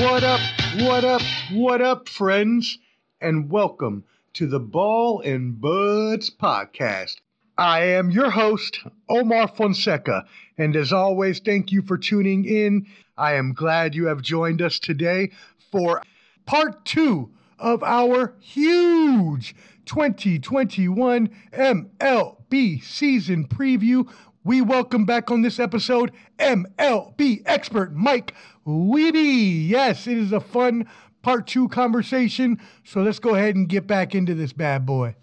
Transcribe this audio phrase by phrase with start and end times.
[0.00, 0.40] What up,
[0.80, 1.22] what up,
[1.52, 2.78] what up, friends?
[3.20, 7.16] And welcome to the Ball and Buds podcast.
[7.58, 10.24] I am your host, Omar Fonseca,
[10.56, 12.86] and as always, thank you for tuning in.
[13.16, 15.30] I am glad you have joined us today
[15.70, 16.02] for
[16.46, 19.54] part two of our huge
[19.86, 24.08] 2021 MLB season preview.
[24.44, 28.34] We welcome back on this episode MLB expert Mike
[28.66, 29.68] Wheby.
[29.68, 30.88] Yes, it is a fun
[31.22, 32.58] part two conversation.
[32.82, 35.14] So let's go ahead and get back into this bad boy.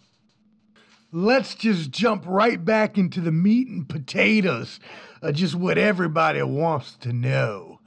[1.12, 4.80] Let's just jump right back into the meat and potatoes
[5.22, 7.82] of just what everybody wants to know.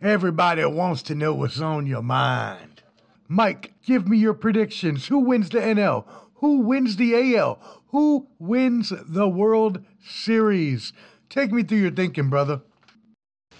[0.00, 2.82] Everybody wants to know what's on your mind.
[3.28, 5.08] Mike, give me your predictions.
[5.08, 6.06] Who wins the NL?
[6.38, 7.58] Who wins the AL?
[7.88, 10.92] Who wins the World Series?
[11.28, 12.60] Take me through your thinking, brother.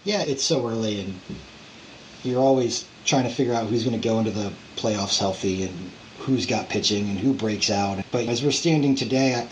[0.04, 1.14] Yeah, it's so early, and
[2.22, 5.90] you're always trying to figure out who's going to go into the playoffs healthy and
[6.18, 8.04] who's got pitching and who breaks out.
[8.12, 9.48] But as we're standing today, I,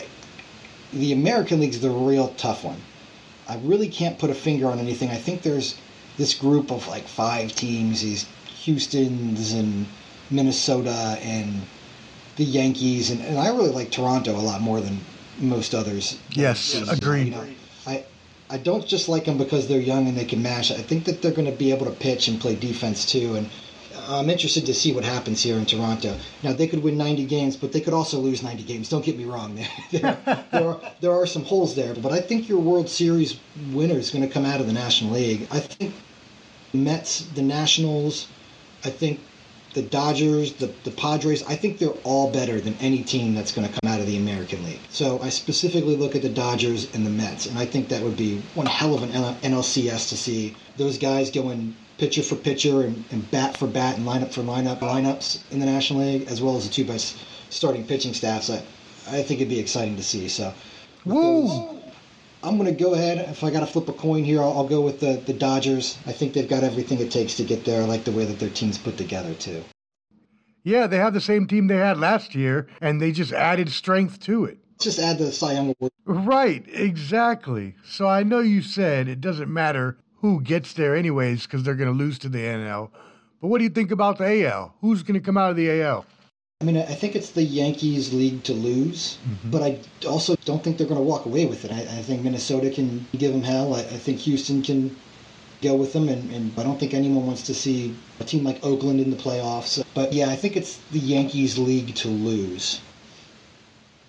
[0.93, 2.79] the American League's the real tough one.
[3.49, 5.09] I really can't put a finger on anything.
[5.09, 5.77] I think there's
[6.17, 8.25] this group of like five teams, these
[8.63, 9.85] Houston's and
[10.29, 11.61] Minnesota and
[12.37, 14.99] the Yankees, and, and I really like Toronto a lot more than
[15.39, 16.19] most others.
[16.29, 17.25] Yes, agreed.
[17.25, 17.47] You know,
[17.85, 18.05] I
[18.49, 20.71] I don't just like them because they're young and they can mash.
[20.71, 23.49] I think that they're going to be able to pitch and play defense too, and
[23.95, 26.17] uh, I'm interested to see what happens here in Toronto.
[26.43, 28.89] Now they could win 90 games, but they could also lose 90 games.
[28.89, 29.55] Don't get me wrong.
[29.91, 30.17] there,
[30.51, 33.39] there, are, there are some holes there, but I think your World Series
[33.71, 35.47] winner is going to come out of the National League.
[35.51, 35.93] I think
[36.73, 38.27] Mets, the Nationals,
[38.85, 39.19] I think
[39.77, 43.67] the Dodgers, the, the Padres, I think they're all better than any team that's going
[43.67, 44.79] to come out of the American League.
[44.89, 48.17] So I specifically look at the Dodgers and the Mets, and I think that would
[48.17, 53.03] be one hell of an NLCS to see those guys going pitcher for pitcher and,
[53.11, 56.57] and bat for bat and lineup for lineup lineups in the National League, as well
[56.57, 57.15] as the two best
[57.51, 58.49] starting pitching staffs.
[58.49, 58.63] I,
[59.07, 60.27] I think it'd be exciting to see.
[60.27, 60.55] So,
[61.05, 61.76] Woo!
[62.43, 63.17] I'm going to go ahead.
[63.29, 65.97] If I got to flip a coin here, I'll, I'll, go with the, the Dodgers.
[66.05, 67.81] I think they've got everything it takes to get there.
[67.81, 69.63] I like the way that their team's put together, too.
[70.63, 74.19] Yeah, they have the same team they had last year, and they just added strength
[74.21, 74.59] to it.
[74.79, 75.91] Just add the Cy Young Award.
[76.05, 77.75] Right, exactly.
[77.85, 81.91] So I know you said it doesn't matter who gets there, anyways, because they're going
[81.91, 82.91] to lose to the NL.
[83.41, 84.75] But what do you think about the AL?
[84.81, 86.05] Who's going to come out of the AL?
[86.59, 89.51] I mean, I think it's the Yankees' league to lose, mm-hmm.
[89.51, 91.71] but I also don't think they're going to walk away with it.
[91.71, 93.75] I, I think Minnesota can give them hell.
[93.75, 94.95] I, I, think Houston can
[95.61, 98.65] go with them, and, and I don't think anyone wants to see a team like
[98.65, 99.85] Oakland in the playoffs.
[99.93, 102.81] But yeah, I think it's the Yankees' league to lose.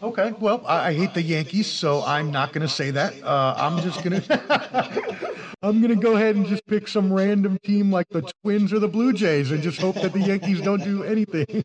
[0.01, 3.21] Okay, well, I, I hate the Yankees, so I'm not going to say that.
[3.23, 5.29] Uh, I'm just going to.
[5.61, 8.79] I'm going to go ahead and just pick some random team like the Twins or
[8.79, 11.65] the Blue Jays and just hope that the Yankees don't do anything.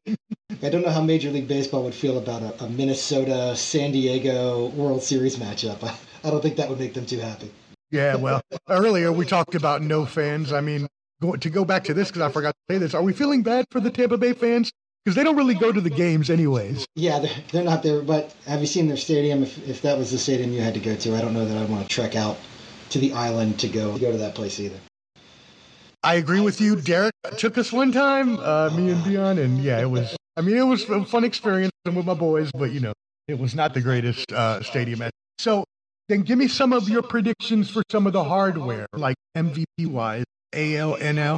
[0.64, 4.68] I don't know how Major League Baseball would feel about a, a Minnesota San Diego
[4.70, 5.84] World Series matchup.
[5.84, 5.96] I,
[6.28, 7.52] I don't think that would make them too happy.
[7.92, 10.52] Yeah, well, earlier we talked about no fans.
[10.52, 10.88] I mean,
[11.22, 13.66] to go back to this, because I forgot to say this, are we feeling bad
[13.70, 14.72] for the Tampa Bay fans?
[15.03, 16.86] Because they don't really go to the games anyways.
[16.96, 18.02] Yeah, they're, they're not there.
[18.02, 19.44] But have you seen their stadium?
[19.44, 21.58] If, if that was the stadium you had to go to, I don't know that
[21.58, 22.38] I'd want to trek out
[22.91, 24.78] to the island to go to go to that place either.
[26.03, 26.75] I agree with you.
[26.75, 30.16] Derek took us one time, uh, me and Dion, and yeah, it was.
[30.36, 32.94] I mean, it was a fun experience with my boys, but you know,
[33.28, 35.02] it was not the greatest uh, stadium.
[35.38, 35.64] So,
[36.09, 40.25] then give me some of your predictions for some of the hardware, like MVP wise,
[40.53, 41.38] AL, NL.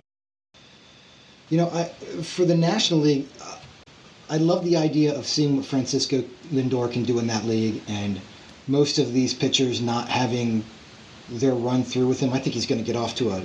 [1.50, 1.84] You know, I,
[2.24, 3.58] for the National League, uh,
[4.30, 8.20] I love the idea of seeing what Francisco Lindor can do in that league, and
[8.68, 10.64] most of these pitchers not having
[11.30, 12.34] their run through with him.
[12.34, 13.44] I think he's going to get off to a,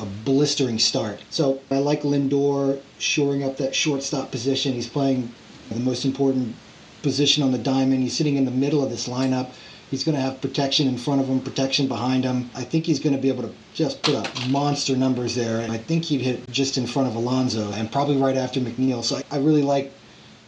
[0.00, 1.20] a blistering start.
[1.30, 4.72] So I like Lindor shoring up that shortstop position.
[4.72, 5.30] He's playing
[5.70, 6.54] the most important
[7.02, 8.02] position on the diamond.
[8.02, 9.50] He's sitting in the middle of this lineup.
[9.92, 12.48] He's going to have protection in front of him, protection behind him.
[12.54, 15.60] I think he's going to be able to just put up monster numbers there.
[15.60, 19.04] And I think he'd hit just in front of Alonso and probably right after McNeil.
[19.04, 19.92] So I, I really like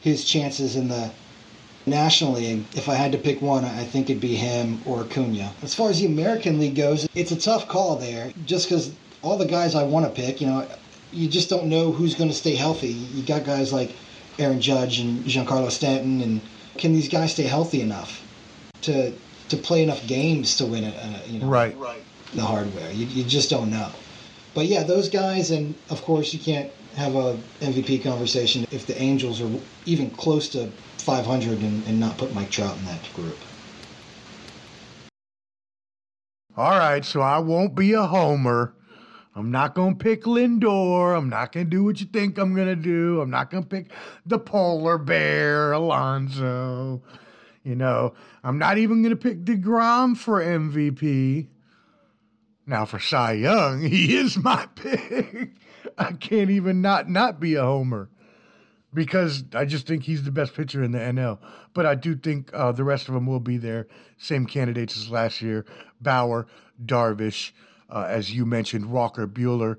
[0.00, 1.10] his chances in the
[1.84, 5.52] National League, if I had to pick one, I think it'd be him or Acuna.
[5.62, 9.36] As far as the American League goes, it's a tough call there, just because all
[9.36, 10.66] the guys I want to pick, you know,
[11.12, 12.88] you just don't know who's going to stay healthy.
[12.88, 13.94] You got guys like
[14.38, 16.40] Aaron Judge and Giancarlo Stanton, and
[16.78, 18.22] can these guys stay healthy enough
[18.82, 19.12] to
[19.56, 20.94] to play enough games to win it?
[20.96, 21.76] Uh, you know, right.
[22.34, 23.90] The hardware, you, you just don't know.
[24.54, 29.00] But yeah, those guys, and of course, you can't have a MVP conversation if the
[29.00, 29.50] Angels are
[29.84, 30.68] even close to
[30.98, 33.36] 500 and, and not put Mike Trout in that group.
[36.56, 38.74] All right, so I won't be a homer.
[39.34, 41.16] I'm not going to pick Lindor.
[41.18, 43.20] I'm not going to do what you think I'm going to do.
[43.20, 43.90] I'm not going to pick
[44.24, 47.02] the polar bear, Alonso.
[47.64, 48.12] You know,
[48.44, 51.48] I'm not even going to pick DeGrom for MVP.
[52.66, 55.50] Now, for Cy Young, he is my pick.
[55.96, 58.10] I can't even not not be a homer
[58.92, 61.38] because I just think he's the best pitcher in the NL.
[61.72, 63.88] But I do think uh, the rest of them will be there.
[64.18, 65.64] Same candidates as last year
[66.00, 66.46] Bauer,
[66.84, 67.52] Darvish,
[67.90, 69.78] uh, as you mentioned, Walker Buehler.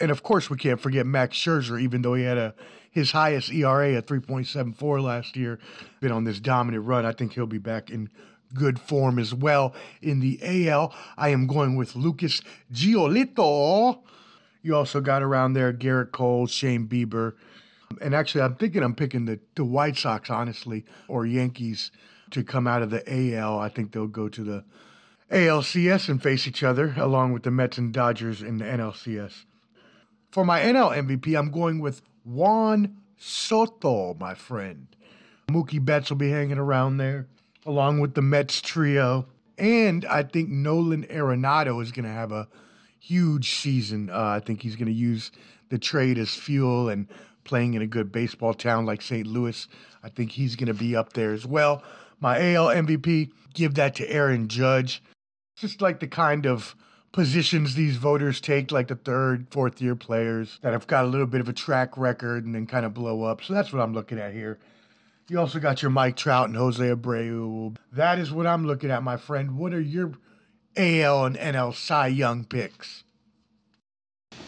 [0.00, 2.54] And of course, we can't forget Max Scherzer, even though he had a
[2.96, 5.58] his highest ERA at 3.74 last year.
[6.00, 7.04] Been on this dominant run.
[7.04, 8.08] I think he'll be back in
[8.54, 9.74] good form as well.
[10.00, 12.40] In the AL, I am going with Lucas
[12.72, 14.00] Giolito.
[14.62, 17.34] You also got around there Gerrit Cole, Shane Bieber.
[18.00, 21.92] And actually, I'm thinking I'm picking the, the White Sox, honestly, or Yankees
[22.30, 23.04] to come out of the
[23.36, 23.58] AL.
[23.58, 24.64] I think they'll go to the
[25.30, 29.44] ALCS and face each other, along with the Mets and Dodgers in the NLCS.
[30.30, 34.86] For my NL MVP, I'm going with Juan Soto, my friend.
[35.50, 37.26] Mookie Betts will be hanging around there,
[37.64, 39.26] along with the Mets trio.
[39.58, 42.48] And I think Nolan Arenado is going to have a
[43.00, 44.10] huge season.
[44.10, 45.30] Uh, I think he's going to use
[45.70, 47.08] the trade as fuel and
[47.44, 49.26] playing in a good baseball town like St.
[49.26, 49.66] Louis.
[50.02, 51.82] I think he's going to be up there as well.
[52.20, 55.02] My AL MVP, give that to Aaron Judge
[55.56, 56.76] just like the kind of
[57.16, 61.26] positions these voters take, like the third, fourth year players that have got a little
[61.26, 63.42] bit of a track record and then kind of blow up.
[63.42, 64.58] So that's what I'm looking at here.
[65.30, 67.74] You also got your Mike Trout and Jose Abreu.
[67.90, 69.56] That is what I'm looking at, my friend.
[69.56, 70.12] What are your
[70.76, 73.02] AL and NL Cy Young picks?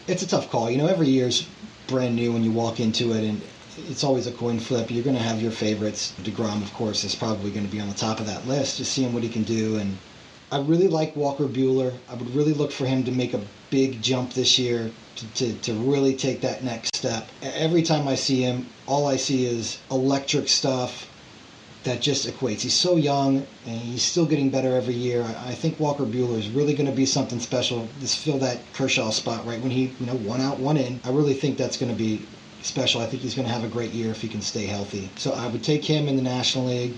[0.07, 0.69] It's a tough call.
[0.69, 1.49] You know, every year's
[1.87, 3.41] brand new when you walk into it, and
[3.87, 4.91] it's always a coin flip.
[4.91, 6.13] You're going to have your favorites.
[6.21, 8.91] DeGrom, of course, is probably going to be on the top of that list, just
[8.91, 9.97] seeing what he can do and
[10.51, 11.93] I really like Walker Buehler.
[12.09, 15.53] I would really look for him to make a big jump this year to, to,
[15.53, 17.29] to, really take that next step.
[17.43, 21.07] Every time I see him, all I see is electric stuff
[21.83, 22.61] that just equates.
[22.61, 25.23] He's so young and he's still getting better every year.
[25.23, 27.87] I, I think Walker Buehler is really going to be something special.
[27.99, 30.99] Just fill that Kershaw spot right when he, you know, one out, one in.
[31.03, 32.25] I really think that's going to be
[32.63, 33.01] special.
[33.01, 35.09] I think he's going to have a great year if he can stay healthy.
[35.15, 36.95] So I would take him in the National League.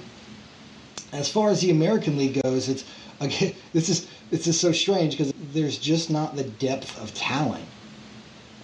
[1.12, 2.86] As far as the American League goes, it's
[3.26, 7.66] again, this is this is so strange because there's just not the depth of talent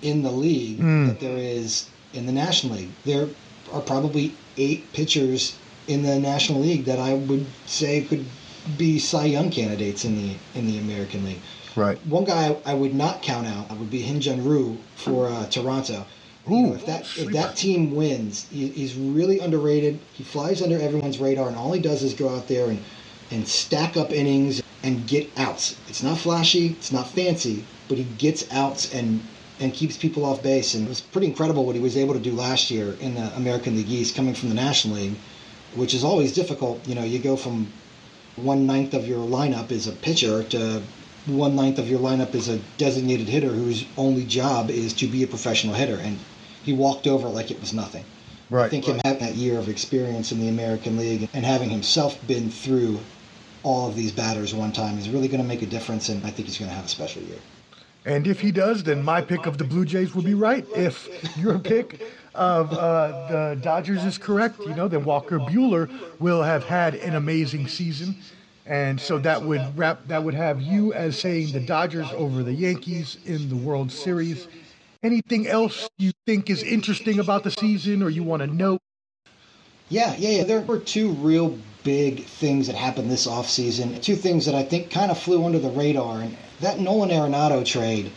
[0.01, 1.07] in the league mm.
[1.07, 2.89] that there is in the National League.
[3.06, 3.27] There
[3.71, 5.57] are probably eight pitchers
[5.88, 8.25] in the National League that I would say could
[8.77, 11.42] be Cy Young candidates in the in the American League.
[11.75, 12.03] Right.
[12.07, 16.06] One guy I would not count out would be Hyun Jin Ryu for uh, Toronto.
[16.50, 20.00] Ooh, you know, if that if that team wins, he, he's really underrated.
[20.13, 22.80] He flies under everyone's radar, and all he does is go out there and
[23.31, 25.75] and stack up innings and get outs.
[25.88, 29.21] It's not flashy, it's not fancy, but he gets outs and
[29.59, 30.75] and keeps people off base.
[30.75, 33.35] And it was pretty incredible what he was able to do last year in the
[33.35, 35.15] American League East, coming from the National League,
[35.75, 36.88] which is always difficult.
[36.88, 37.68] You know, you go from
[38.35, 40.83] one ninth of your lineup is a pitcher to
[41.25, 45.24] one ninth of your lineup is a designated hitter whose only job is to be
[45.24, 46.19] a professional hitter, and
[46.63, 48.06] he walked over like it was nothing.
[48.50, 48.65] Right.
[48.65, 48.95] I think right.
[48.95, 53.00] him having that year of experience in the American League and having himself been through
[53.68, 56.30] all of these batters one time is really going to make a difference, and I
[56.30, 57.40] think he's going to have a special year.
[58.06, 60.65] And if he does, then my pick of the Blue Jays will be right.
[60.74, 62.01] If your pick
[62.34, 65.89] of uh, the Dodgers is correct, you know, then Walker Buehler
[66.20, 68.15] will have had an amazing season.
[68.65, 72.53] And so that would wrap that would have you as saying the Dodgers over the
[72.53, 74.48] Yankees in the World Series.
[75.03, 78.80] Anything else you think is interesting about the season or you want to note?
[79.89, 80.44] Yeah, yeah, yeah.
[80.44, 84.01] There were two real big things that happened this offseason.
[84.01, 86.20] Two things that I think kind of flew under the radar.
[86.20, 88.12] And that Nolan Arenado trade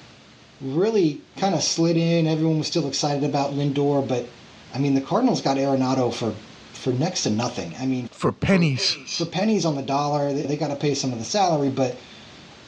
[0.60, 2.26] really kind of slid in.
[2.26, 4.26] Everyone was still excited about Lindor, but
[4.74, 6.34] I mean, the Cardinals got Arenado for
[6.72, 7.72] for next to nothing.
[7.78, 8.96] I mean, for pennies.
[9.06, 10.32] For pennies on the dollar.
[10.32, 11.96] They, they got to pay some of the salary, but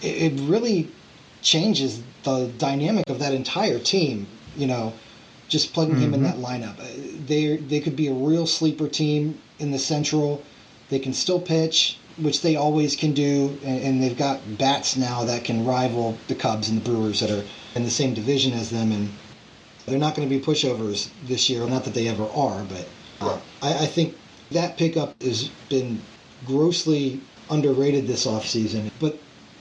[0.03, 0.89] it, it really
[1.41, 4.29] changes the dynamic of that entire team.
[4.57, 4.93] You know,
[5.49, 6.15] just plugging mm-hmm.
[6.15, 6.41] him in mm-hmm.
[6.41, 7.27] that lineup.
[7.27, 10.45] They they could be a real sleeper team in the Central.
[10.93, 15.43] They can still pitch, which they always can do, and, they've got bats now that
[15.43, 17.45] can rival the Cubs and the Brewers that are
[17.75, 19.09] in the same division as them, and
[19.87, 21.67] they're not going to be pushovers this year.
[21.67, 22.87] Not that they ever are, but
[23.23, 24.15] uh, I, I think
[24.51, 26.03] that pickup has been
[26.45, 28.91] grossly underrated this offseason.
[29.01, 29.17] But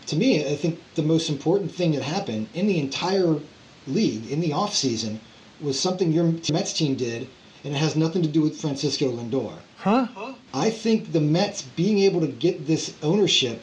[0.08, 3.40] to me, I think the most important thing that happened in the entire
[3.88, 5.20] league in the offseason
[5.62, 7.30] was something your Mets team did,
[7.64, 9.54] and it has nothing to do with Francisco Lindor.
[9.78, 10.08] Huh?
[10.54, 13.62] I think the Mets being able to get this ownership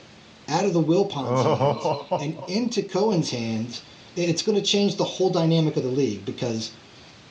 [0.48, 2.06] out of the Wilpons Oh.
[2.10, 3.82] hands and into Cohen's hands,
[4.16, 6.72] it's going to change the whole dynamic of the league because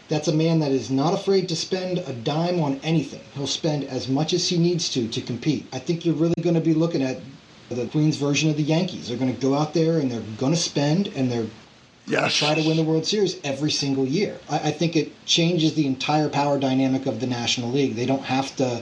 [0.08, 3.20] that's a man that is not afraid to spend a dime on anything.
[3.34, 5.66] He'll spend as much as he needs to to compete.
[5.74, 7.20] I think you're really going to be looking at
[7.70, 9.10] the Queens version of the Yankees.
[9.10, 11.48] They're going to go out there and they're going to spend and they're
[12.08, 12.38] Yes.
[12.38, 14.40] try to win the World Series every single year.
[14.50, 17.96] I, I think it changes the entire power dynamic of the National League.
[17.96, 18.82] They don't have to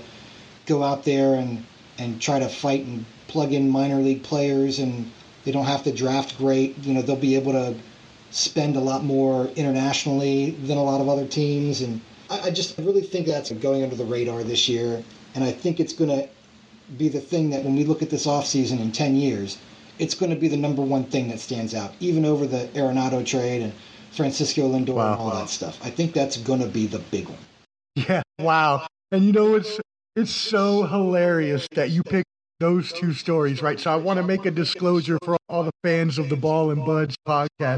[0.68, 1.66] go out there and,
[1.98, 5.12] and try to fight and plug in minor league players, and
[5.44, 6.78] they don't have to draft great.
[6.84, 7.76] You know, they'll be able to
[8.30, 11.82] spend a lot more internationally than a lot of other teams.
[11.82, 15.04] And I, I just really think that's going under the radar this year.
[15.34, 16.30] And I think it's going to
[16.98, 19.58] be the thing that when we look at this offseason in 10 years,
[20.00, 23.26] it's going to be the number one thing that stands out, even over the Arenado
[23.26, 23.74] trade and
[24.12, 25.14] Francisco Lindor Wow.
[25.14, 25.80] and all that stuff.
[25.84, 27.38] I think that's going to be the big one.
[27.96, 28.22] Yeah.
[28.40, 28.86] Wow.
[29.12, 29.80] And you know it's
[30.16, 32.28] it's so hilarious that you picked
[32.60, 33.80] those two stories, right?
[33.80, 36.86] So I want to make a disclosure for all the fans of the Ball and
[36.86, 37.78] Buds podcast.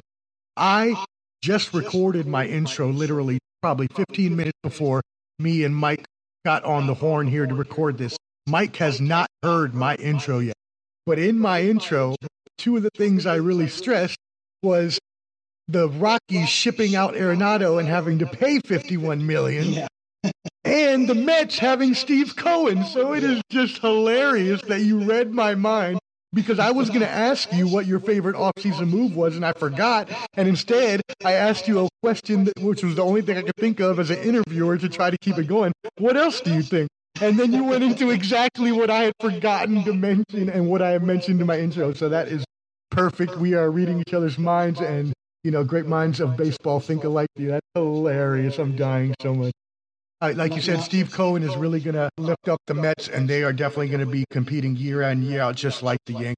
[0.55, 1.03] I
[1.43, 5.01] just recorded my intro literally probably 15 minutes before
[5.39, 6.05] me and Mike
[6.45, 8.15] got on the horn here to record this.
[8.47, 10.55] Mike has not heard my intro yet.
[11.08, 12.18] But in my intro,
[12.58, 14.18] two of the things I really stressed
[14.62, 15.00] was
[15.70, 19.88] the Rockies shipping out Arenado and having to pay 51 million Yeah.
[20.66, 22.84] and the Mets having Steve Cohen.
[22.84, 25.98] So it is just hilarious that you read my mind
[26.34, 29.54] because I was going to ask you what your favorite offseason move was, and I
[29.54, 30.10] forgot.
[30.34, 33.56] And instead, I asked you a question, that, which was the only thing I could
[33.56, 35.72] think of as an interviewer to try to keep it going.
[36.00, 36.90] What else do you think?
[37.21, 40.91] And then you went into exactly what I had forgotten to mention and what I
[40.91, 41.93] had mentioned in my intro.
[41.93, 42.43] So that is
[42.91, 43.38] perfect.
[43.38, 47.27] We are reading each other's minds, and you know, great minds of baseball think alike.
[47.36, 48.59] That's hilarious.
[48.59, 49.51] I'm dying so much.
[50.19, 53.29] Uh, like you said, Steve Cohen is really going to lift up the Mets, and
[53.29, 56.36] they are definitely going to be competing year in, year out, just like the Yankees.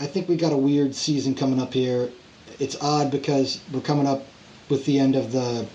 [0.00, 2.10] I think we got a weird season coming up here.
[2.58, 4.24] It's odd because we're coming up
[4.68, 5.66] with the end of the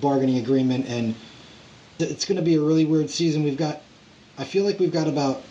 [0.00, 1.14] bargaining agreement, and
[2.02, 3.42] it's going to be a really weird season.
[3.42, 3.80] We've got,
[4.38, 5.42] I feel like we've got about,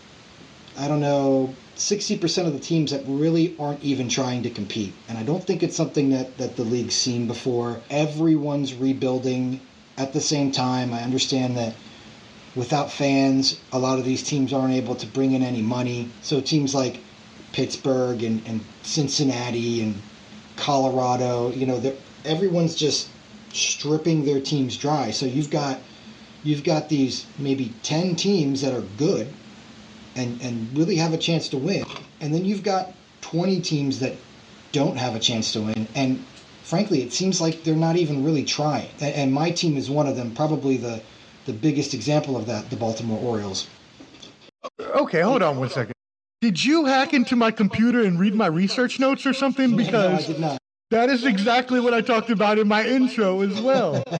[0.77, 4.93] I don't know, 60% of the teams that really aren't even trying to compete.
[5.07, 7.79] And I don't think it's something that, that the league's seen before.
[7.89, 9.61] Everyone's rebuilding
[9.97, 10.93] at the same time.
[10.93, 11.73] I understand that
[12.55, 16.09] without fans, a lot of these teams aren't able to bring in any money.
[16.21, 16.99] So teams like
[17.53, 19.95] Pittsburgh and, and Cincinnati and
[20.57, 21.81] Colorado, you know,
[22.25, 23.09] everyone's just
[23.53, 25.11] stripping their teams dry.
[25.11, 25.79] So you've got
[26.43, 29.31] you've got these maybe 10 teams that are good
[30.15, 31.85] and, and really have a chance to win.
[32.21, 34.15] And then you've got 20 teams that
[34.71, 35.87] don't have a chance to win.
[35.95, 36.23] And
[36.63, 38.89] frankly, it seems like they're not even really trying.
[39.01, 41.01] And, and my team is one of them, probably the,
[41.45, 43.67] the biggest example of that, the Baltimore Orioles.
[44.79, 45.93] Okay, hold on one second.
[46.41, 49.71] Did you hack into my computer and read my research notes or something?
[49.71, 50.57] no, I Because did not.
[50.91, 54.03] that is exactly what I talked about in my intro as well.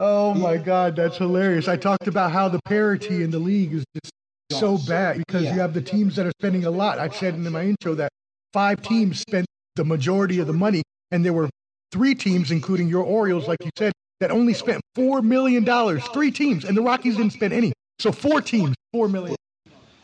[0.00, 1.68] Oh my God, that's hilarious.
[1.68, 4.12] I talked about how the parity in the league is just
[4.60, 5.54] so bad because Yeah.
[5.54, 6.98] you have the teams that are spending a lot.
[6.98, 8.10] I said in my intro that
[8.52, 9.46] five teams spent
[9.76, 11.48] the majority of the money, and there were
[11.92, 15.64] three teams, including your Orioles, like you said, that only spent $4 million.
[16.12, 17.72] Three teams, and the Rockies didn't spend any.
[18.00, 19.36] So four teams, 4 million.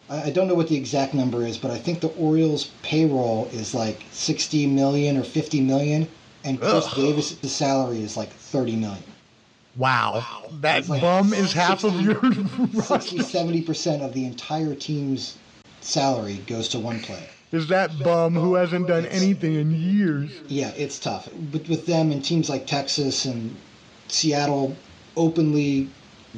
[0.09, 3.49] I I don't know what the exact number is, but I think the Orioles payroll
[3.53, 6.09] is like 60 million or 50 million,
[6.45, 6.95] and Chris Ugh.
[6.97, 9.03] Davis' salary is like 30 million.
[9.77, 10.25] Wow.
[10.61, 12.43] That like bum is half of your 60,
[12.75, 13.17] roster.
[13.17, 15.39] 70% of the entire team's
[15.81, 17.29] salary goes to one player.
[17.53, 20.31] Is that bum who hasn't done anything in years?
[20.47, 21.29] Yeah, it's tough.
[21.51, 23.57] But with them and teams like Texas and
[24.09, 24.77] Seattle
[25.17, 25.89] openly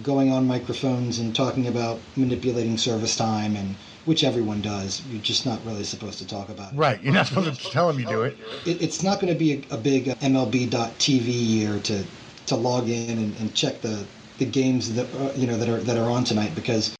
[0.02, 3.74] going on microphones and talking about manipulating service time and
[4.04, 5.02] which everyone does.
[5.10, 6.76] You're just not really supposed to talk about it.
[6.76, 7.00] Right.
[7.02, 8.36] You're not supposed to tell him you do it.
[8.66, 12.04] it, it's not going to be a, a big MLB.TV year to
[12.54, 14.04] to log in and, and check the
[14.38, 16.96] the games that uh, you know that are that are on tonight because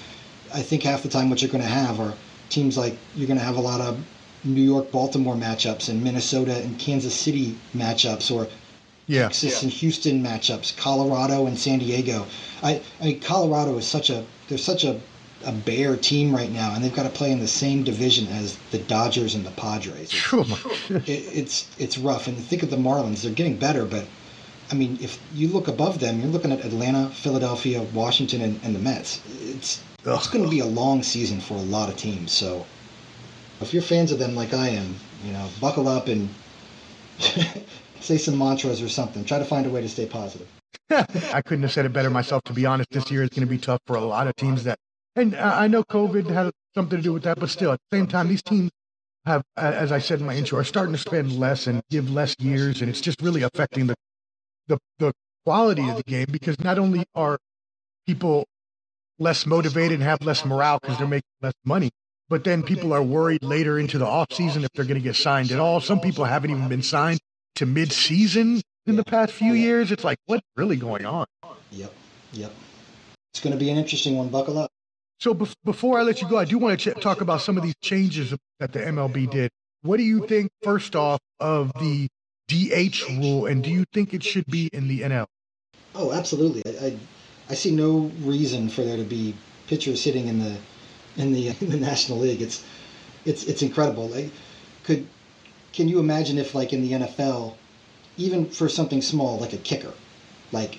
[0.55, 2.15] I think half the time what you're going to have are
[2.49, 3.99] teams like you're going to have a lot of
[4.45, 8.49] New York Baltimore matchups and Minnesota and Kansas City matchups or
[9.07, 9.23] Yeah.
[9.29, 12.27] Texas and Houston matchups, Colorado and San Diego.
[12.63, 15.01] I, I mean, Colorado is such a they're such a
[15.45, 18.57] a bare team right now, and they've got to play in the same division as
[18.71, 20.13] the Dodgers and the Padres.
[20.13, 22.29] It's, it, it's it's rough.
[22.29, 24.05] And think of the Marlins; they're getting better, but
[24.73, 28.75] I mean, if you look above them, you're looking at Atlanta, Philadelphia, Washington, and, and
[28.75, 29.21] the Mets.
[29.43, 32.33] It's it's going to be a long season for a lot of teams.
[32.33, 32.65] So
[33.61, 36.27] if you're fans of them like I am, you know, buckle up and
[38.01, 39.27] say some mantras or something.
[39.27, 40.49] Try to find a way to stay positive.
[40.91, 42.43] I couldn't have said it better myself.
[42.45, 44.65] To be honest, this year is going to be tough for a lot of teams.
[44.65, 44.79] That,
[45.17, 48.07] and I know COVID had something to do with that, but still, at the same
[48.07, 48.71] time, these teams
[49.27, 52.35] have, as I said in my intro, are starting to spend less and give less
[52.41, 53.95] years, and it's just really affecting the
[54.73, 55.13] the the
[55.45, 57.39] quality of the game because not only are
[58.07, 58.47] people
[59.19, 61.91] less motivated and have less morale because they're making less money,
[62.29, 65.17] but then people are worried later into the off season if they're going to get
[65.17, 65.81] signed at all.
[65.81, 67.21] Some people haven't even been signed
[67.57, 69.93] to mid season in the past few oh, years.
[69.93, 71.27] It's like, what's really going on?
[71.71, 71.93] Yep,
[72.33, 72.53] yep.
[73.33, 74.29] It's going to be an interesting one.
[74.29, 74.71] Buckle up.
[75.21, 77.57] So be- before I let you go, I do want to ch- talk about some
[77.57, 79.51] of these changes that the MLB did.
[79.83, 82.09] What do you think, first off, of the
[82.53, 85.27] DH rule, and do you think it should be in the NL?
[85.95, 86.63] Oh, absolutely.
[86.67, 86.99] I, I,
[87.51, 89.35] I see no reason for there to be
[89.69, 90.57] pitchers sitting in the
[91.17, 92.43] in the in the National League.
[92.43, 92.63] It's
[93.25, 94.09] it's it's incredible.
[94.09, 94.31] Like,
[94.85, 95.07] could
[95.73, 97.55] can you imagine if like in the NFL,
[98.19, 99.95] even for something small like a kicker,
[100.53, 100.79] like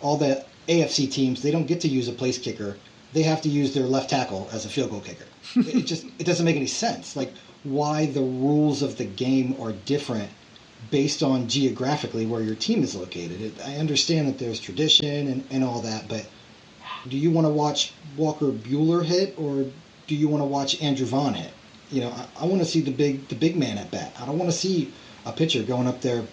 [0.00, 2.76] all the AFC teams, they don't get to use a place kicker.
[3.12, 5.26] They have to use their left tackle as a field goal kicker.
[5.56, 7.14] it just it doesn't make any sense.
[7.14, 10.30] Like why the rules of the game are different
[10.90, 13.40] based on geographically where your team is located.
[13.40, 16.26] It, I understand that there's tradition and, and all that, but
[17.08, 19.66] do you want to watch Walker Buehler hit or
[20.06, 21.52] do you want to watch Andrew Vaughn hit?
[21.90, 24.14] You know, I, I want to see the big the big man at bat.
[24.20, 24.92] I don't want to see
[25.26, 26.24] a pitcher going up there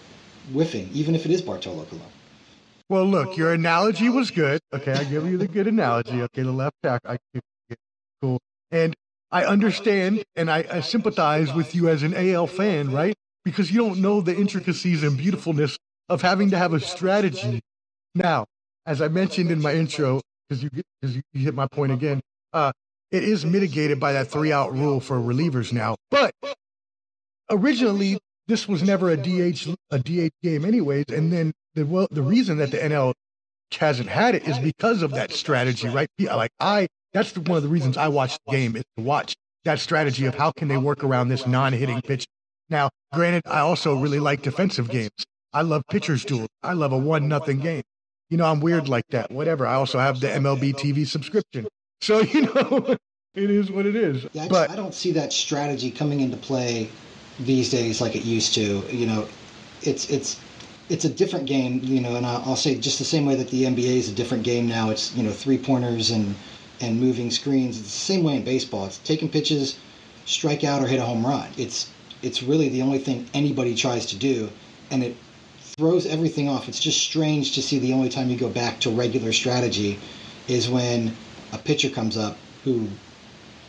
[0.52, 2.04] whiffing, even if it is Bartolo Colon.
[2.88, 4.60] Well, look, your analogy was good.
[4.72, 6.22] Okay, I give you the good analogy.
[6.22, 7.18] Okay, the left back, I
[8.22, 8.40] cool,
[8.70, 8.94] and
[9.30, 13.14] I understand and I, I sympathize with you as an AL fan, right?
[13.50, 15.76] Because you don't know the intricacies and beautifulness
[16.08, 17.60] of having to have a strategy.
[18.14, 18.46] Now,
[18.86, 20.70] as I mentioned in my intro, because you,
[21.02, 22.20] you hit my point again,
[22.52, 22.72] uh,
[23.10, 25.96] it is mitigated by that three out rule for relievers now.
[26.10, 26.34] But
[27.50, 31.06] originally, this was never a DH a DH game, anyways.
[31.08, 33.14] And then the well, the reason that the NL
[33.78, 36.08] hasn't had it is because of that strategy, right?
[36.18, 39.78] Like I, that's one of the reasons I watch the game is to watch that
[39.80, 42.26] strategy of how can they work around this non-hitting pitch.
[42.70, 45.10] Now, granted, I also really like defensive games.
[45.52, 46.48] I love pitchers duels.
[46.62, 47.82] I love a one nothing game.
[48.30, 49.30] You know, I'm weird like that.
[49.30, 49.66] Whatever.
[49.66, 51.66] I also have the MLB TV subscription.
[52.00, 52.96] So, you know,
[53.34, 54.24] it is what it is.
[54.32, 56.88] Yeah, I, but I don't see that strategy coming into play
[57.40, 58.84] these days like it used to.
[58.88, 59.28] You know,
[59.82, 60.40] it's it's
[60.88, 61.80] it's a different game.
[61.82, 64.44] You know, and I'll say just the same way that the NBA is a different
[64.44, 64.90] game now.
[64.90, 66.36] It's you know three pointers and
[66.80, 67.80] and moving screens.
[67.80, 68.86] It's the same way in baseball.
[68.86, 69.76] It's taking pitches,
[70.24, 71.48] strike out or hit a home run.
[71.56, 71.90] It's
[72.22, 74.50] it's really the only thing anybody tries to do,
[74.90, 75.16] and it
[75.60, 76.68] throws everything off.
[76.68, 79.98] It's just strange to see the only time you go back to regular strategy
[80.48, 81.14] is when
[81.52, 82.88] a pitcher comes up who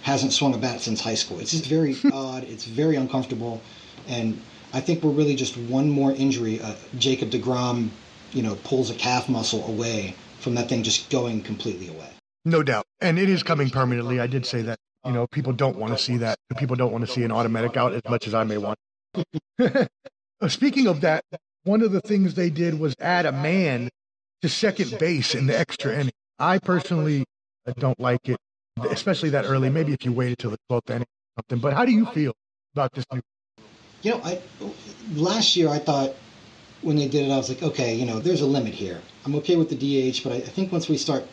[0.01, 1.39] hasn't swung a bat since high school.
[1.39, 2.43] It's just very odd.
[2.43, 3.61] It's very uncomfortable,
[4.07, 4.41] and
[4.73, 6.61] I think we're really just one more injury.
[6.61, 7.89] Uh, Jacob Degrom,
[8.31, 12.09] you know, pulls a calf muscle away from that thing just going completely away.
[12.45, 14.19] No doubt, and it is coming permanently.
[14.19, 14.79] I did say that.
[15.05, 16.37] You know, people don't want to see that.
[16.57, 18.77] People don't want to see an automatic out as much as I may want.
[20.41, 21.25] Uh, speaking of that,
[21.65, 23.89] one of the things they did was add a man
[24.41, 26.13] to second base in the extra inning.
[26.39, 27.25] I personally
[27.67, 28.37] uh, don't like it,
[28.89, 29.69] especially that early.
[29.69, 31.59] Maybe if you waited till the 12th inning or something.
[31.59, 32.31] But how do you feel
[32.73, 33.21] about this new?
[34.01, 34.41] You know, I
[35.13, 36.15] last year I thought
[36.81, 39.01] when they did it, I was like, okay, you know, there's a limit here.
[39.25, 41.25] I'm okay with the DH, but I, I think once we start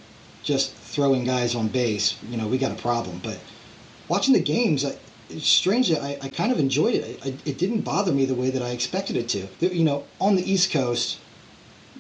[0.42, 3.20] just throwing guys on base, you know, we got a problem.
[3.22, 3.38] But
[4.08, 4.96] watching the games, I,
[5.28, 5.90] it's strange.
[5.92, 7.20] I, I kind of enjoyed it.
[7.24, 9.74] I, it didn't bother me the way that I expected it to.
[9.74, 11.18] You know, on the East Coast,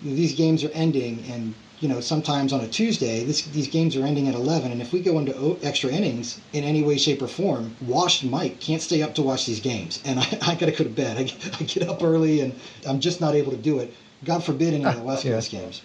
[0.02, 4.06] these games are ending, and you know, sometimes on a Tuesday, this, these games are
[4.06, 7.26] ending at 11, and if we go into extra innings in any way, shape, or
[7.26, 10.72] form, washed Mike can't stay up to watch these games, and I, I got to
[10.72, 11.16] go to bed.
[11.18, 11.22] I,
[11.60, 12.54] I, get up early, and
[12.86, 13.92] I'm just not able to do it.
[14.24, 15.60] God forbid any of the West Coast yeah.
[15.60, 15.82] games.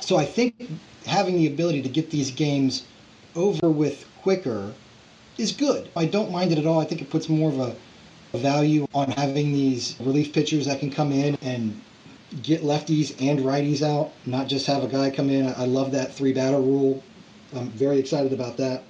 [0.00, 0.70] So I think
[1.06, 2.84] having the ability to get these games
[3.34, 4.72] over with quicker
[5.38, 5.88] is good.
[5.96, 6.80] I don't mind it at all.
[6.80, 7.76] I think it puts more of a,
[8.34, 11.80] a value on having these relief pitchers that can come in and
[12.42, 15.46] get lefties and righties out, not just have a guy come in.
[15.56, 17.02] I love that three batter rule.
[17.54, 18.82] I'm very excited about that.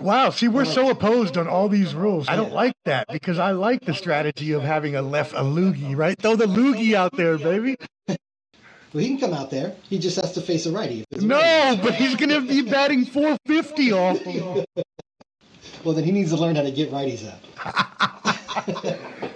[0.00, 2.28] Wow, see, we're uh, so opposed on all these rules.
[2.28, 5.96] I don't like that because I like the strategy of having a left, a loogie,
[5.96, 6.18] right?
[6.18, 7.76] Throw the loogie out there, baby.
[8.08, 8.16] well,
[8.94, 9.76] he can come out there.
[9.88, 11.04] He just has to face a righty.
[11.12, 11.82] No, righty.
[11.82, 14.18] but he's going to be batting 450 off.
[15.84, 17.40] well, then he needs to learn how to get righties up.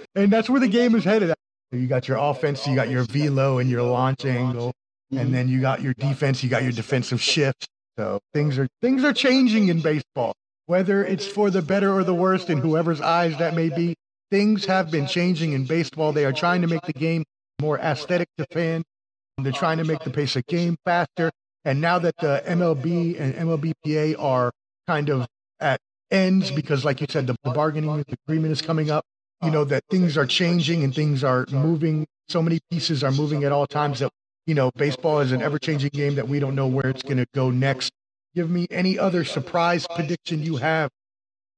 [0.15, 1.33] and that's where the game is headed.
[1.71, 4.73] You got your offense, you got your velo and your launch angle,
[5.11, 7.67] and then you got your defense, you got your defensive shift.
[7.97, 10.33] So things are things are changing in baseball.
[10.67, 13.95] Whether it's for the better or the worst in whoever's eyes that may be,
[14.31, 16.13] things have been changing in baseball.
[16.13, 17.23] They are trying to make the game
[17.61, 18.83] more aesthetic to fans.
[19.37, 21.31] They're trying to make the pace of game faster.
[21.65, 24.51] And now that the MLB and MLBPA are
[24.87, 25.27] kind of
[25.59, 25.79] at
[26.11, 29.05] ends because, like you said, the, the bargaining agreement is coming up.
[29.43, 32.07] You know that things are changing and things are moving.
[32.27, 34.11] So many pieces are moving at all times that
[34.47, 37.27] you know baseball is an ever-changing game that we don't know where it's going to
[37.35, 37.91] go next.
[38.33, 40.89] Give me any other surprise prediction you have.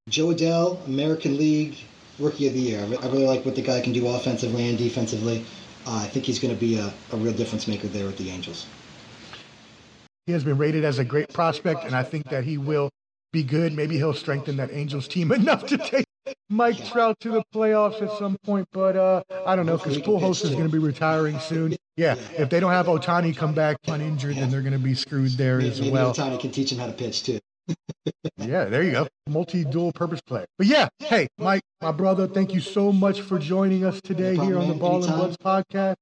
[0.09, 1.77] Jo Adell, American League
[2.19, 2.81] Rookie of the Year.
[2.81, 5.45] I really like what the guy can do offensively and defensively.
[5.87, 8.29] Uh, I think he's going to be a, a real difference maker there with the
[8.29, 8.67] Angels.
[10.25, 12.89] He has been rated as a great prospect, and I think that he will
[13.31, 13.73] be good.
[13.73, 16.05] Maybe he'll strengthen that Angels team enough to take
[16.49, 18.67] Mike Trout to the playoffs at some point.
[18.71, 21.75] But uh, I don't know because Pujols is going to be retiring soon.
[21.97, 25.31] Yeah, if they don't have Ohtani come back uninjured, then they're going to be screwed
[25.31, 26.13] there maybe, as maybe well.
[26.13, 27.39] Ohtani can teach him how to pitch too.
[28.37, 29.07] yeah, there you go.
[29.27, 30.45] Multi dual purpose player.
[30.57, 34.37] But yeah, hey, Mike, my brother, thank you so much for joining us today No
[34.37, 34.79] problem, here on the man.
[34.79, 35.19] Ball Anytime.
[35.19, 35.95] and Buds podcast.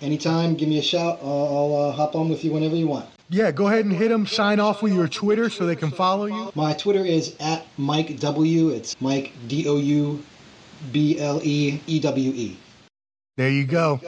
[0.00, 1.18] Anytime, give me a shout.
[1.22, 3.06] I'll, I'll uh, hop on with you whenever you want.
[3.32, 4.26] Yeah, go ahead and hit them.
[4.26, 6.52] Sign off with your Twitter so they can follow you.
[6.54, 8.68] My Twitter is at Mike W.
[8.68, 10.22] It's Mike D O U
[10.92, 12.58] B L E E W E.
[13.38, 14.02] There you go.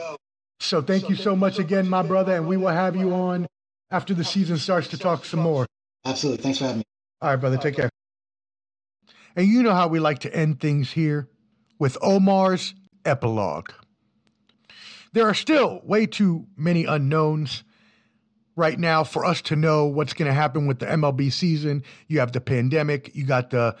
[0.59, 3.47] So thank you so much again, my brother, and we will have you on
[3.89, 5.65] after the season starts to talk some more.
[6.05, 6.43] Absolutely.
[6.43, 6.85] Thanks for having me.
[7.19, 7.89] All right, brother, take care.
[9.35, 11.29] And you know how we like to end things here
[11.79, 13.71] with Omar's epilogue.
[15.13, 17.63] There are still way too many unknowns
[18.55, 21.83] right now for us to know what's going to happen with the MLB season.
[22.07, 23.75] You have the pandemic, you got the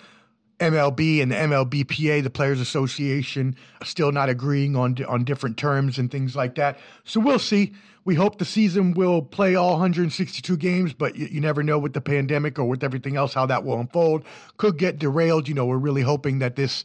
[0.59, 6.09] MLB and the MLBPA, the Players Association, still not agreeing on on different terms and
[6.09, 6.79] things like that.
[7.03, 7.73] So we'll see.
[8.05, 11.93] We hope the season will play all 162 games, but you, you never know with
[11.93, 14.23] the pandemic or with everything else how that will unfold.
[14.57, 15.47] Could get derailed.
[15.47, 16.83] You know, we're really hoping that this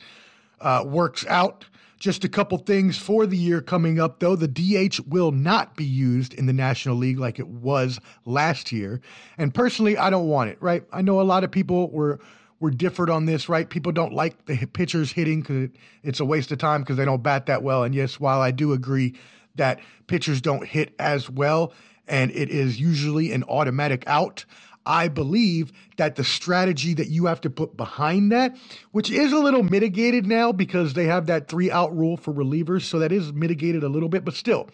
[0.60, 1.66] uh, works out.
[2.00, 4.34] Just a couple things for the year coming up, though.
[4.34, 9.00] The DH will not be used in the National League like it was last year.
[9.38, 10.82] And personally, I don't want it, right?
[10.92, 12.18] I know a lot of people were
[12.58, 13.68] were differed on this, right?
[13.68, 15.70] People don't like the pitchers hitting because it,
[16.02, 17.84] it's a waste of time because they don't bat that well.
[17.84, 19.14] And yes, while I do agree
[19.54, 21.72] that pitchers don't hit as well
[22.06, 24.44] and it is usually an automatic out,
[24.86, 28.56] I believe that the strategy that you have to put behind that,
[28.92, 32.82] which is a little mitigated now because they have that three out rule for relievers,
[32.82, 34.68] so that is mitigated a little bit, but still,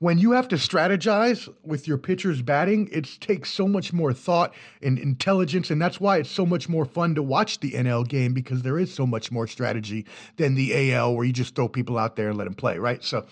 [0.00, 4.54] when you have to strategize with your pitcher's batting, it takes so much more thought
[4.80, 8.32] and intelligence, and that's why it's so much more fun to watch the NL game
[8.32, 11.98] because there is so much more strategy than the AL where you just throw people
[11.98, 13.02] out there and let them play, right?
[13.02, 13.26] So,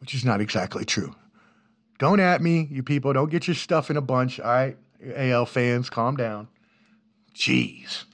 [0.00, 1.14] which is not exactly true.
[1.98, 3.12] Don't at me, you people.
[3.12, 4.76] Don't get your stuff in a bunch, all right?
[5.14, 6.48] AL fans, calm down.
[7.34, 8.04] Jeez.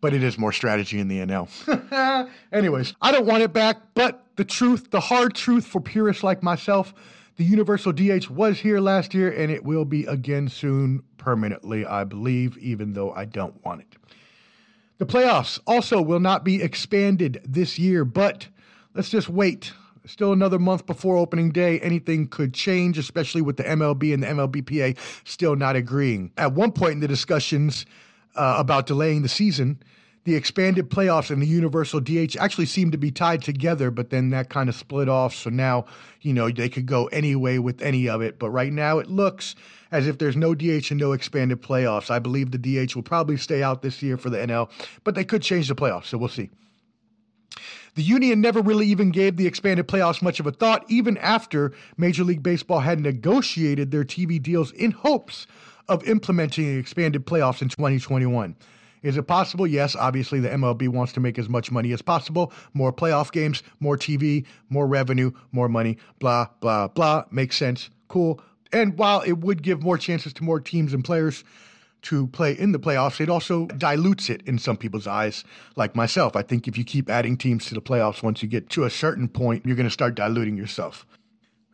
[0.00, 2.28] But it is more strategy in the NL.
[2.52, 6.42] Anyways, I don't want it back, but the truth, the hard truth for purists like
[6.42, 6.92] myself,
[7.36, 12.04] the Universal DH was here last year and it will be again soon permanently, I
[12.04, 13.96] believe, even though I don't want it.
[14.98, 18.48] The playoffs also will not be expanded this year, but
[18.94, 19.72] let's just wait.
[20.06, 21.80] Still another month before opening day.
[21.80, 26.30] Anything could change, especially with the MLB and the MLBPA still not agreeing.
[26.36, 27.86] At one point in the discussions
[28.34, 29.78] uh, about delaying the season,
[30.24, 34.30] the expanded playoffs and the universal DH actually seemed to be tied together, but then
[34.30, 35.34] that kind of split off.
[35.34, 35.84] So now,
[36.22, 38.38] you know, they could go any way with any of it.
[38.38, 39.54] But right now, it looks
[39.90, 42.10] as if there's no DH and no expanded playoffs.
[42.10, 44.70] I believe the DH will probably stay out this year for the NL,
[45.02, 46.06] but they could change the playoffs.
[46.06, 46.50] So we'll see.
[47.94, 51.72] The union never really even gave the expanded playoffs much of a thought, even after
[51.96, 55.46] Major League Baseball had negotiated their TV deals in hopes
[55.88, 58.56] of implementing expanded playoffs in 2021.
[59.02, 59.66] Is it possible?
[59.66, 62.52] Yes, obviously the MLB wants to make as much money as possible.
[62.72, 67.24] More playoff games, more TV, more revenue, more money, blah, blah, blah.
[67.30, 67.90] Makes sense.
[68.08, 68.40] Cool.
[68.72, 71.44] And while it would give more chances to more teams and players
[72.04, 75.44] to play in the playoffs, it also dilutes it in some people's eyes,
[75.76, 76.36] like myself.
[76.36, 78.90] I think if you keep adding teams to the playoffs, once you get to a
[78.90, 81.06] certain point, you're going to start diluting yourself.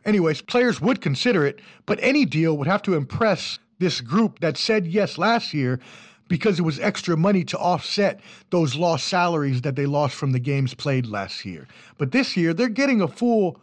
[0.03, 4.57] Anyways, players would consider it, but any deal would have to impress this group that
[4.57, 5.79] said yes last year
[6.27, 10.39] because it was extra money to offset those lost salaries that they lost from the
[10.39, 11.67] games played last year.
[11.97, 13.59] But this year, they're getting a full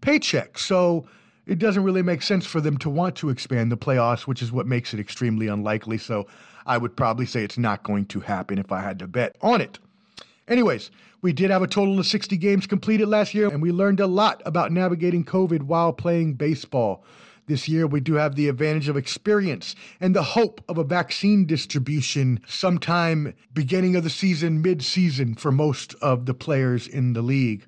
[0.00, 0.58] paycheck.
[0.58, 1.06] So
[1.48, 4.52] it doesn't really make sense for them to want to expand the playoffs, which is
[4.52, 5.96] what makes it extremely unlikely.
[5.96, 6.26] So
[6.66, 9.62] I would probably say it's not going to happen if I had to bet on
[9.62, 9.78] it.
[10.46, 10.90] Anyways,
[11.22, 14.06] we did have a total of 60 games completed last year, and we learned a
[14.06, 17.02] lot about navigating COVID while playing baseball.
[17.46, 21.46] This year, we do have the advantage of experience and the hope of a vaccine
[21.46, 27.22] distribution sometime beginning of the season, mid season for most of the players in the
[27.22, 27.64] league.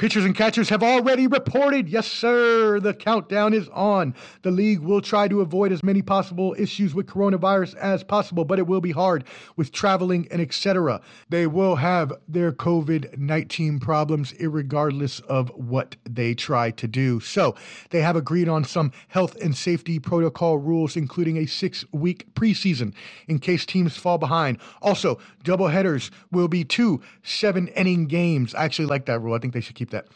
[0.00, 1.86] Pitchers and catchers have already reported.
[1.86, 2.80] Yes, sir.
[2.80, 4.14] The countdown is on.
[4.40, 8.58] The league will try to avoid as many possible issues with coronavirus as possible, but
[8.58, 9.24] it will be hard
[9.56, 11.02] with traveling and etc.
[11.28, 17.20] They will have their COVID 19 problems, regardless of what they try to do.
[17.20, 17.54] So
[17.90, 22.94] they have agreed on some health and safety protocol rules, including a six week preseason
[23.28, 24.60] in case teams fall behind.
[24.80, 28.54] Also, double headers will be two seven inning games.
[28.54, 29.34] I actually like that rule.
[29.34, 30.06] I think they should keep that.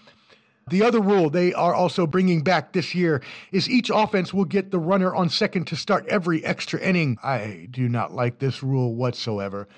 [0.70, 4.70] The other rule they are also bringing back this year is each offense will get
[4.70, 7.18] the runner on second to start every extra inning.
[7.22, 9.68] I do not like this rule whatsoever.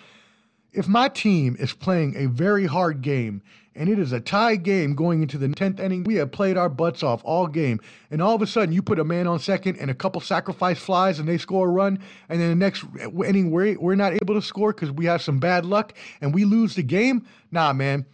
[0.72, 3.42] If my team is playing a very hard game
[3.74, 6.68] and it is a tie game going into the 10th inning, we have played our
[6.68, 7.80] butts off all game,
[8.10, 10.78] and all of a sudden you put a man on second and a couple sacrifice
[10.78, 12.84] flies and they score a run, and then the next
[13.26, 16.44] inning we're, we're not able to score because we have some bad luck and we
[16.44, 18.06] lose the game, nah, man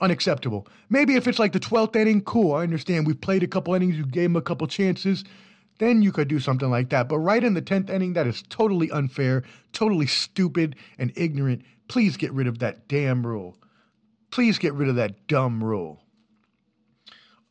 [0.00, 0.66] unacceptable.
[0.90, 2.54] Maybe if it's like the 12th inning, cool.
[2.54, 3.06] I understand.
[3.06, 5.24] We've played a couple innings, you gave him a couple chances.
[5.78, 7.08] Then you could do something like that.
[7.08, 11.62] But right in the 10th inning, that is totally unfair, totally stupid, and ignorant.
[11.88, 13.56] Please get rid of that damn rule.
[14.30, 16.02] Please get rid of that dumb rule.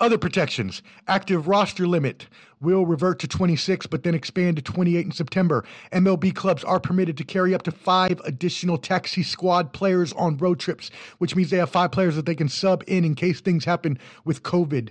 [0.01, 2.27] Other protections active roster limit
[2.59, 5.63] will revert to 26, but then expand to 28 in September.
[5.93, 10.59] MLB clubs are permitted to carry up to five additional taxi squad players on road
[10.59, 13.63] trips, which means they have five players that they can sub in in case things
[13.63, 14.89] happen with COVID.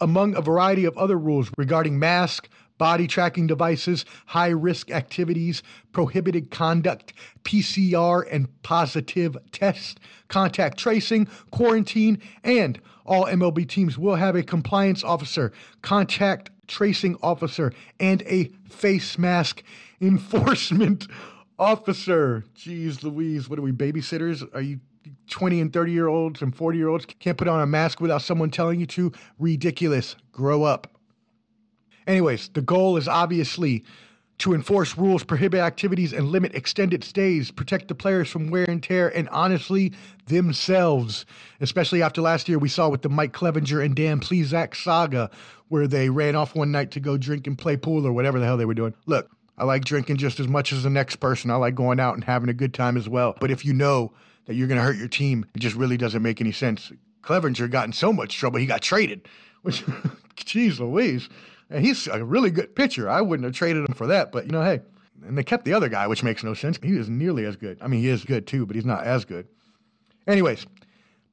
[0.00, 6.52] Among a variety of other rules regarding mask, body tracking devices, high risk activities, prohibited
[6.52, 14.42] conduct, PCR and positive test, contact tracing, quarantine, and all MLB teams will have a
[14.42, 19.62] compliance officer, contact tracing officer, and a face mask
[20.00, 21.06] enforcement
[21.58, 22.44] officer.
[22.56, 24.46] Jeez Louise, what are we, babysitters?
[24.54, 24.80] Are you
[25.30, 28.22] 20 and 30 year olds and 40 year olds can't put on a mask without
[28.22, 29.12] someone telling you to?
[29.38, 30.16] Ridiculous.
[30.32, 30.90] Grow up.
[32.06, 33.84] Anyways, the goal is obviously
[34.38, 38.82] to enforce rules, prohibit activities, and limit extended stays, protect the players from wear and
[38.82, 39.92] tear, and honestly,
[40.26, 41.24] themselves.
[41.60, 45.30] Especially after last year, we saw with the Mike Clevinger and Dan Plesac saga,
[45.68, 48.44] where they ran off one night to go drink and play pool or whatever the
[48.44, 48.94] hell they were doing.
[49.06, 51.50] Look, I like drinking just as much as the next person.
[51.50, 53.36] I like going out and having a good time as well.
[53.40, 54.12] But if you know
[54.44, 56.92] that you're going to hurt your team, it just really doesn't make any sense.
[57.22, 59.28] Clevinger got in so much trouble, he got traded.
[59.62, 59.82] Which,
[60.36, 61.28] geez Louise.
[61.70, 63.08] And he's a really good pitcher.
[63.08, 64.80] I wouldn't have traded him for that, but you know, hey.
[65.26, 66.78] And they kept the other guy, which makes no sense.
[66.82, 67.78] He is nearly as good.
[67.80, 69.48] I mean, he is good too, but he's not as good.
[70.26, 70.66] Anyways,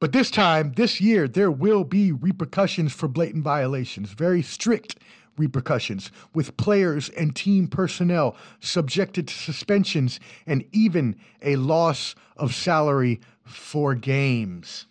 [0.00, 4.96] but this time, this year, there will be repercussions for blatant violations, very strict
[5.36, 13.20] repercussions, with players and team personnel subjected to suspensions and even a loss of salary
[13.44, 14.86] for games.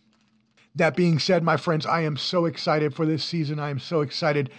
[0.76, 3.60] That being said, my friends, I am so excited for this season.
[3.60, 4.50] I am so excited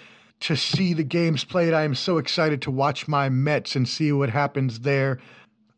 [0.40, 1.72] to see the games played.
[1.72, 5.18] I am so excited to watch my Mets and see what happens there.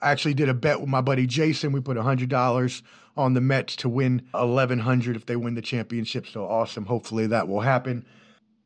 [0.01, 1.73] I actually did a bet with my buddy Jason.
[1.73, 2.83] We put $100
[3.17, 6.27] on the Mets to win 1100 if they win the championship.
[6.27, 6.85] So awesome.
[6.85, 8.05] Hopefully that will happen.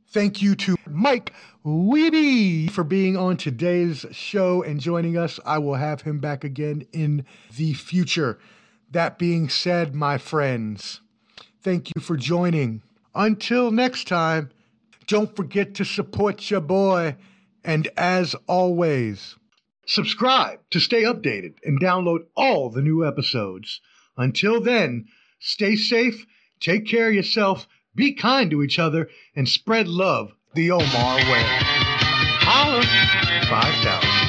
[0.08, 1.32] Thank you to Mike
[1.64, 5.38] Wheby for being on today's show and joining us.
[5.44, 7.24] I will have him back again in
[7.56, 8.38] the future.
[8.90, 11.00] That being said, my friends,
[11.62, 12.82] thank you for joining.
[13.14, 14.50] Until next time,
[15.10, 17.16] don't forget to support your boy.
[17.64, 19.36] And as always,
[19.84, 23.80] subscribe to stay updated and download all the new episodes.
[24.16, 25.06] Until then,
[25.40, 26.24] stay safe,
[26.60, 31.44] take care of yourself, be kind to each other, and spread love the Omar way.
[32.42, 32.82] Holla!
[33.48, 34.19] 5000.